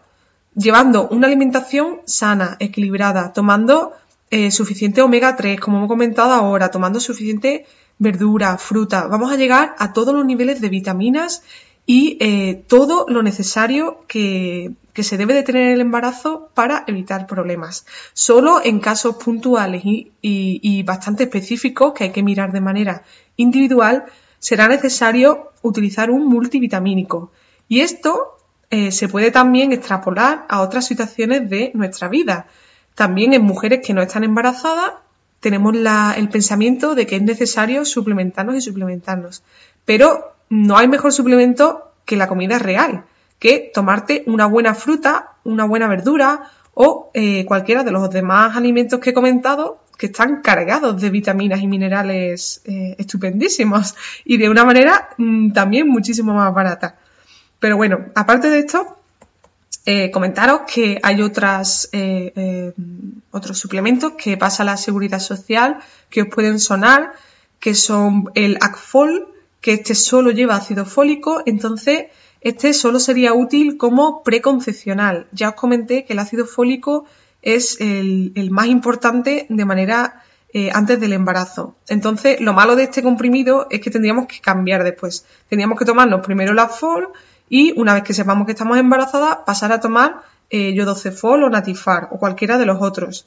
[0.55, 3.93] Llevando una alimentación sana, equilibrada, tomando
[4.31, 7.67] eh, suficiente omega 3, como hemos comentado ahora, tomando suficiente
[7.99, 11.43] verdura, fruta, vamos a llegar a todos los niveles de vitaminas
[11.87, 17.27] y eh, todo lo necesario que, se debe de tener en el embarazo para evitar
[17.27, 17.87] problemas.
[18.13, 23.05] Solo en casos puntuales y, bastante específicos que hay que mirar de manera
[23.37, 24.07] individual,
[24.39, 27.31] será necesario utilizar un multivitamínico.
[27.69, 28.39] Y esto
[28.71, 32.47] eh, se puede también extrapolar a otras situaciones de nuestra vida.
[32.95, 34.93] También en mujeres que no están embarazadas
[35.47, 35.77] tenemos
[36.17, 39.45] el pensamiento de que es necesario suplementarnos y suplementarnos.
[39.85, 43.05] Pero no hay mejor suplemento que la comida real,
[43.39, 48.99] que tomarte una buena fruta, una buena verdura o eh, cualquiera de los demás alimentos
[48.99, 53.95] que he comentado que están cargados de vitaminas y minerales eh, estupendísimos
[54.25, 56.97] y de una manera mm, también muchísimo más barata.
[57.61, 58.96] Pero bueno, aparte de esto,
[59.87, 61.89] eh, comentaros que hay otras,
[63.30, 65.78] otros suplementos que pasa la seguridad social
[66.11, 67.12] que os pueden sonar,
[67.61, 69.28] que son el ACFOL,
[69.61, 72.07] que este solo lleva ácido fólico, entonces
[72.41, 75.26] este solo sería útil como preconcepcional.
[75.32, 77.07] Ya os comenté que el ácido fólico
[77.43, 80.22] es el, más importante de manera
[80.53, 81.76] eh, antes del embarazo.
[81.89, 85.24] Entonces, lo malo de este comprimido es que tendríamos que cambiar después.
[85.49, 87.09] Tendríamos que tomarnos primero la FOL
[87.49, 92.09] y una vez que sepamos que estamos embarazadas, pasar a tomar eh, yodocefol o natifar
[92.11, 93.27] o cualquiera de los otros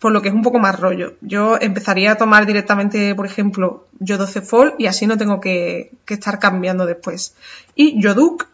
[0.00, 1.14] por lo que es un poco más rollo.
[1.20, 6.86] Yo empezaría a tomar directamente, por ejemplo, yodocefol y así no tengo que, estar cambiando
[6.86, 7.34] después.
[7.76, 8.48] Y Yoduc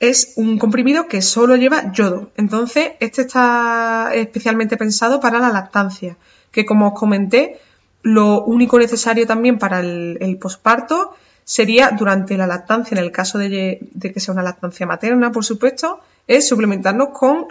[0.00, 2.30] es un comprimido que solo lleva yodo.
[2.36, 6.16] Entonces, este está especialmente pensado para la lactancia,
[6.50, 7.60] que como os comenté,
[8.02, 11.14] lo único necesario también para el, el posparto
[11.46, 16.00] sería durante la lactancia, en el caso de, que sea una lactancia materna, por supuesto,
[16.26, 17.46] es suplementarnos con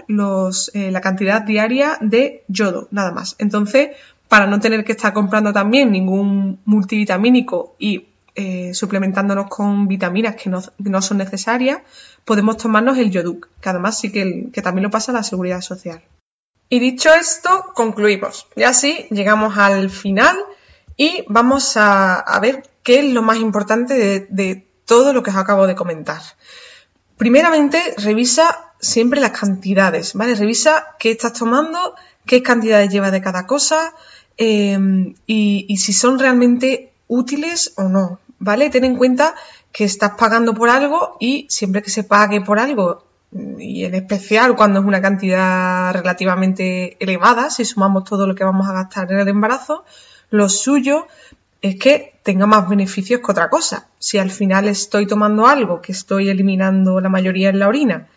[0.73, 3.37] eh, la cantidad diaria de yodo, nada más.
[3.39, 3.91] Entonces,
[4.27, 10.49] para no tener que estar comprando también ningún multivitamínico y eh, suplementándonos con vitaminas que
[10.49, 11.79] no, son necesarias,
[12.25, 16.03] podemos tomarnos el Yoduc, que además sí que, también lo pasa la seguridad social.
[16.67, 18.47] Y dicho esto, concluimos.
[18.57, 20.35] Y así llegamos al final
[20.97, 25.65] y vamos a ver qué es lo más importante de, todo lo que os acabo
[25.65, 26.21] de comentar.
[27.17, 30.36] Primeramente, revisa siempre las cantidades, ¿vale?
[30.36, 31.95] Revisa qué estás tomando,
[32.27, 33.95] qué cantidades lleva de cada cosa
[34.38, 38.69] em, y, si son realmente útiles o no, ¿vale?
[38.69, 39.33] Ten en cuenta
[39.71, 43.07] que estás pagando por algo y siempre que se pague por algo,
[43.57, 48.69] y en especial cuando es una cantidad relativamente elevada, si sumamos todo lo que vamos
[48.69, 49.83] a gastar en el embarazo,
[50.29, 51.07] lo suyo
[51.61, 53.87] es que tenga más beneficios que otra cosa.
[53.99, 58.07] Si al final estoy tomando algo que estoy eliminando la mayoría en la orina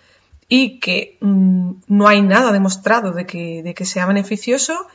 [0.49, 4.87] y que mm, no hay nada demostrado de que, de que sea beneficioso,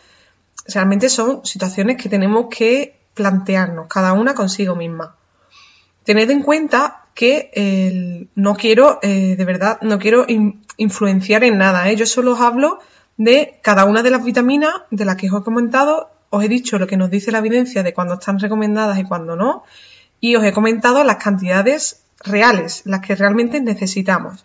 [0.68, 5.16] realmente son situaciones que tenemos que plantearnos, cada una consigo misma.
[6.04, 10.26] Tened en cuenta que no quiero, eh, de verdad, no quiero
[10.78, 11.90] influenciar en nada.
[11.90, 11.96] ¿eh?
[11.96, 12.80] Yo solo os hablo
[13.18, 16.80] de cada una de las vitaminas de las que os he comentado os he dicho
[16.80, 19.64] lo que nos dice la evidencia de cuando están recomendadas y cuando no,
[20.20, 24.44] y os he comentado las cantidades reales, las que realmente necesitamos.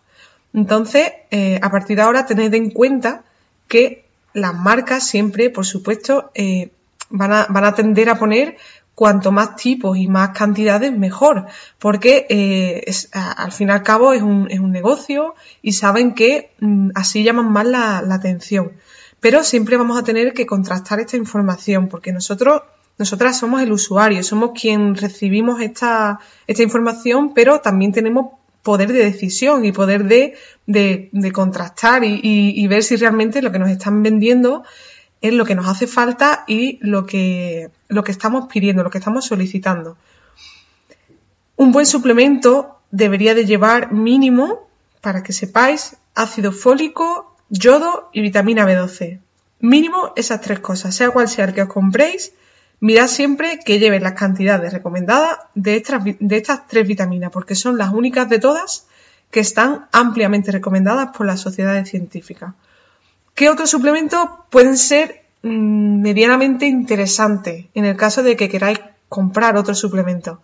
[0.53, 3.23] Entonces, eh, a partir de ahora, tened en cuenta
[3.69, 6.73] que las marcas siempre, por supuesto, eh,
[7.09, 8.59] van, a, van, a, tender a poner
[8.95, 11.47] cuanto más tipos y más cantidades, mejor,
[11.79, 17.23] porque eh, al fin y al cabo es un, negocio y saben que mm, así
[17.25, 18.73] llaman más la atención.
[19.21, 22.63] Pero siempre vamos a tener que contrastar esta información porque nosotros,
[22.99, 29.05] nosotras somos el usuario, somos quien recibimos esta, esta información, pero también tenemos poder de
[29.05, 34.03] decisión y poder de, de, contrastar y, y, ver si realmente lo que nos están
[34.03, 34.63] vendiendo
[35.21, 38.99] es lo que nos hace falta y lo que, lo que estamos pidiendo, lo que
[38.99, 39.97] estamos solicitando.
[41.57, 44.69] Un buen suplemento debería de llevar mínimo,
[45.01, 49.21] para que sepáis, ácido fólico, yodo y vitamina B12.
[49.61, 52.33] Mínimo esas tres cosas, sea cual sea el que os compréis,
[52.81, 58.29] mirad siempre que lleven las cantidades recomendadas de estas, tres vitaminas, porque son las únicas
[58.29, 58.87] de todas
[59.31, 62.55] que están ampliamente recomendadas por las sociedades científicas.
[63.35, 69.57] ¿Qué otros suplementos pueden ser mm, medianamente interesantes en el caso de que queráis comprar
[69.57, 70.41] otro suplemento?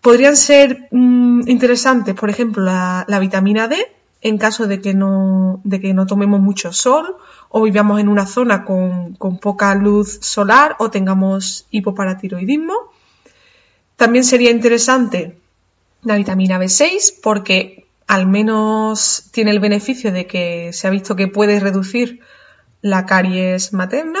[0.00, 3.84] Podrían ser mm, interesantes, por ejemplo, la, la vitamina D,
[4.20, 7.16] en caso de que no, de que no tomemos mucho sol
[7.48, 12.74] o vivamos en una zona con, con poca luz solar o tengamos hipoparatiroidismo.
[13.96, 15.38] También sería interesante
[16.02, 21.28] la vitamina B6 porque al menos tiene el beneficio de que se ha visto que
[21.28, 22.20] puede reducir
[22.80, 24.20] la caries materna.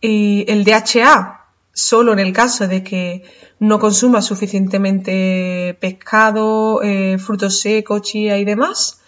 [0.00, 1.43] Y el DHA,
[1.74, 3.24] solo en el caso de que
[3.58, 9.00] no consuma suficientemente pescado, eh, frutos secos, chía y demás.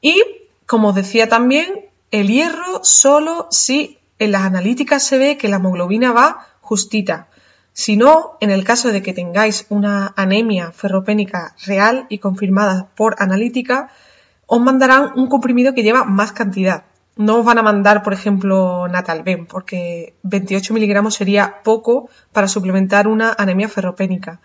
[0.00, 0.20] Y,
[0.66, 5.56] como os decía también, el hierro solo si en las analíticas se ve que la
[5.56, 7.28] hemoglobina va justita.
[7.72, 13.16] Si no, en el caso de que tengáis una anemia ferropénica real y confirmada por
[13.18, 13.90] analítica,
[14.46, 16.84] os mandarán un comprimido que lleva más cantidad.
[17.16, 23.06] No os van a mandar, por ejemplo, Natalben, porque 28 miligramos sería poco para suplementar
[23.06, 24.40] una anemia ferropénica.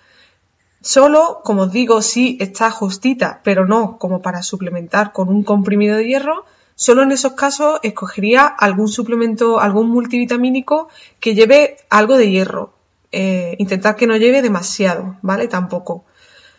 [0.81, 5.95] Solo, como os digo, si está justita, pero no como para suplementar con un comprimido
[5.97, 6.45] de hierro,
[6.75, 10.89] solo en esos casos escogería algún suplemento, algún multivitamínico
[11.19, 12.73] que lleve algo de hierro,
[13.11, 15.47] eh, intentar que no lleve demasiado, ¿vale?
[15.47, 16.03] Tampoco.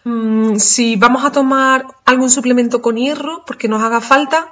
[0.04, 4.50] Mm, si vamos a tomar algún suplemento con hierro, porque nos haga falta,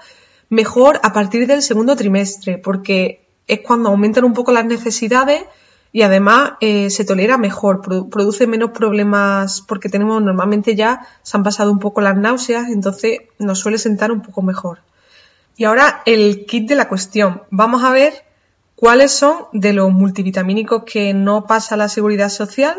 [0.49, 5.45] mejor a partir del segundo trimestre, porque es cuando aumentan un poco las necesidades
[5.93, 11.43] y además eh, se tolera mejor, produce menos problemas porque tenemos normalmente ya se han
[11.43, 14.81] pasado un poco las náuseas, entonces nos suele sentar un poco mejor.
[15.57, 17.43] Y ahora el kit de la cuestión.
[17.51, 18.27] Vamos a ver
[18.77, 22.77] ¿Cuáles son de los multivitamínicos que no pasa la seguridad social?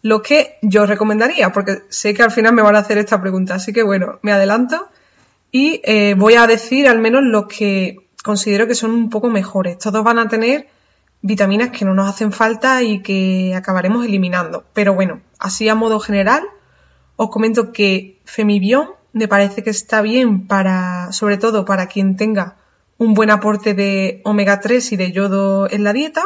[0.00, 3.54] Lo que yo recomendaría, porque sé que al final me van a hacer esta pregunta,
[3.54, 4.88] así que bueno, me adelanto
[5.50, 9.78] y eh, voy a decir al menos los que considero que son un poco mejores.
[9.78, 10.68] Todos van a tener
[11.22, 14.64] vitaminas que no nos hacen falta y que acabaremos eliminando.
[14.72, 16.42] Pero bueno, así a modo general,
[17.16, 22.56] os comento que Femibion me parece que está bien para, sobre todo para quien tenga
[22.98, 26.22] un buen aporte de omega 3 y de yodo en la dieta,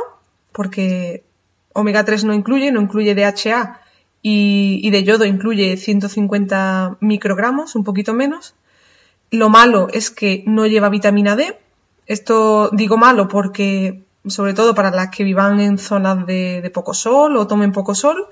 [0.53, 1.25] porque
[1.73, 3.81] omega 3 no incluye, no incluye DHA
[4.23, 8.55] y de yodo incluye 150 microgramos, un poquito menos.
[9.31, 11.59] Lo malo es que no lleva vitamina D.
[12.07, 17.37] Esto digo malo porque, sobre todo para las que vivan en zonas de, poco sol
[17.37, 18.27] o tomen poco sol.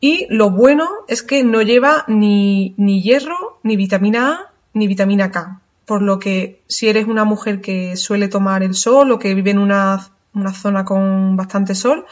[0.00, 5.30] Y lo bueno es que no lleva ni, ni hierro, ni vitamina A, ni vitamina
[5.30, 5.60] K
[5.92, 9.50] por lo que si eres una mujer que suele tomar el sol o que vive
[9.50, 10.08] en una,
[10.54, 12.06] zona con bastante sol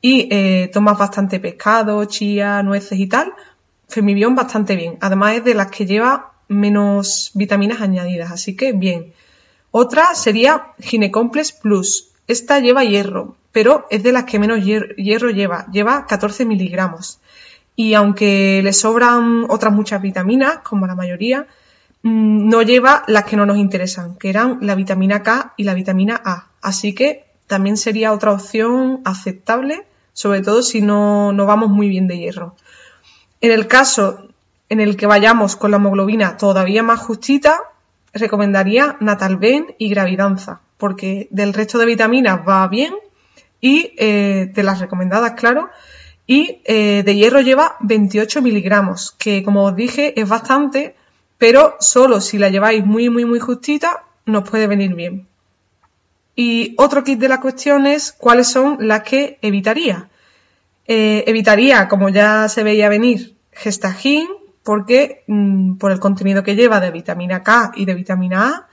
[0.00, 3.32] y eh, tomas bastante pescado, chía, nueces y tal,
[3.88, 4.98] Femibión bastante bien.
[5.00, 9.14] Además es de las que lleva menos vitaminas añadidas, así que bien.
[9.70, 12.10] Otra sería Ginecomplex Plus.
[12.26, 15.66] Esta lleva hierro, pero es de las que menos hierro lleva.
[15.72, 17.20] Lleva 14 miligramos.
[17.74, 21.46] Y aunque le sobran otras muchas vitaminas, como la mayoría,
[22.02, 25.74] Mm, no lleva las que no nos interesan, que eran la vitamina K y la
[25.74, 26.48] vitamina A.
[26.62, 32.08] Así que también sería otra opción aceptable, sobre todo si no, no vamos muy bien
[32.08, 32.56] de hierro.
[33.40, 34.28] En el caso
[34.70, 37.58] en el que vayamos con la hemoglobina todavía más justita,
[38.14, 42.94] recomendaría Natalben y Gravidanza, porque del resto de vitaminas va bien
[43.60, 45.68] y eh, de las recomendadas, claro,
[46.26, 50.94] y eh, de hierro lleva 28 miligramos, que como os dije es bastante
[51.40, 55.26] pero solo si la lleváis muy, muy, muy justita, nos puede venir bien.
[56.36, 60.10] Y otro kit de la cuestión es cuáles son las que evitaría.
[60.86, 64.28] Eh, evitaría, como ya se veía venir, gestagin,
[64.62, 68.66] porque mm, por el contenido que lleva de vitamina K y de vitamina A,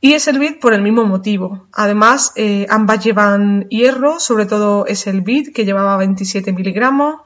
[0.00, 1.66] y bit por el mismo motivo.
[1.72, 4.86] Además, eh, ambas llevan hierro, sobre todo
[5.22, 7.22] bit que llevaba 27 miligramos.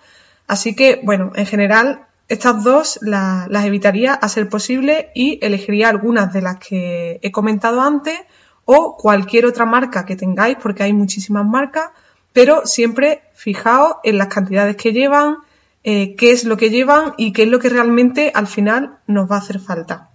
[0.47, 6.33] Así que, bueno, en general estas dos las evitaría a ser posible y elegiría algunas
[6.33, 8.19] de las que he comentado antes
[8.65, 11.91] o cualquier otra marca que tengáis, porque hay muchísimas marcas,
[12.33, 15.39] pero siempre fijaos en las cantidades que llevan,
[15.85, 19.31] eh, qué es lo que llevan y qué es lo que realmente al final nos
[19.31, 20.11] va a hacer falta.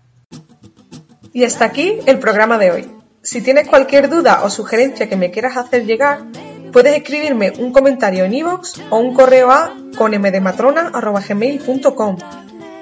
[1.34, 2.91] Y hasta aquí el programa de hoy.
[3.22, 6.26] Si tienes cualquier duda o sugerencia que me quieras hacer llegar,
[6.72, 12.18] Puedes escribirme un comentario en iVoox o un correo a conmdematrona.gmail.com.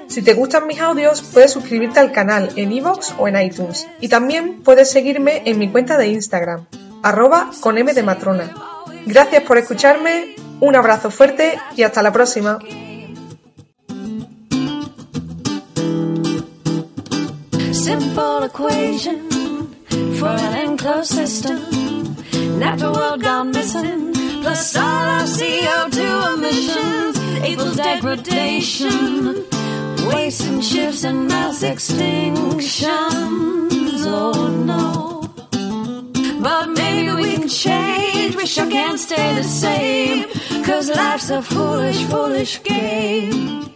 [0.08, 3.86] Si te gustan mis audios, puedes suscribirte al canal en iVoox o en iTunes.
[4.00, 6.66] Y también puedes seguirme en mi cuenta de Instagram,
[7.02, 8.52] arroba conmdematrona.
[9.06, 12.58] Gracias por escucharme, un abrazo fuerte y hasta la próxima.
[22.58, 29.46] Natural world gone missing, plus all our CO2 emissions equals degradation.
[30.06, 32.86] wasting shifts and mass extinctions.
[34.06, 35.15] Oh no.
[36.40, 38.36] But maybe we can change.
[38.36, 40.26] We sure can't stay the same.
[40.64, 43.75] Cause life's a foolish, foolish game.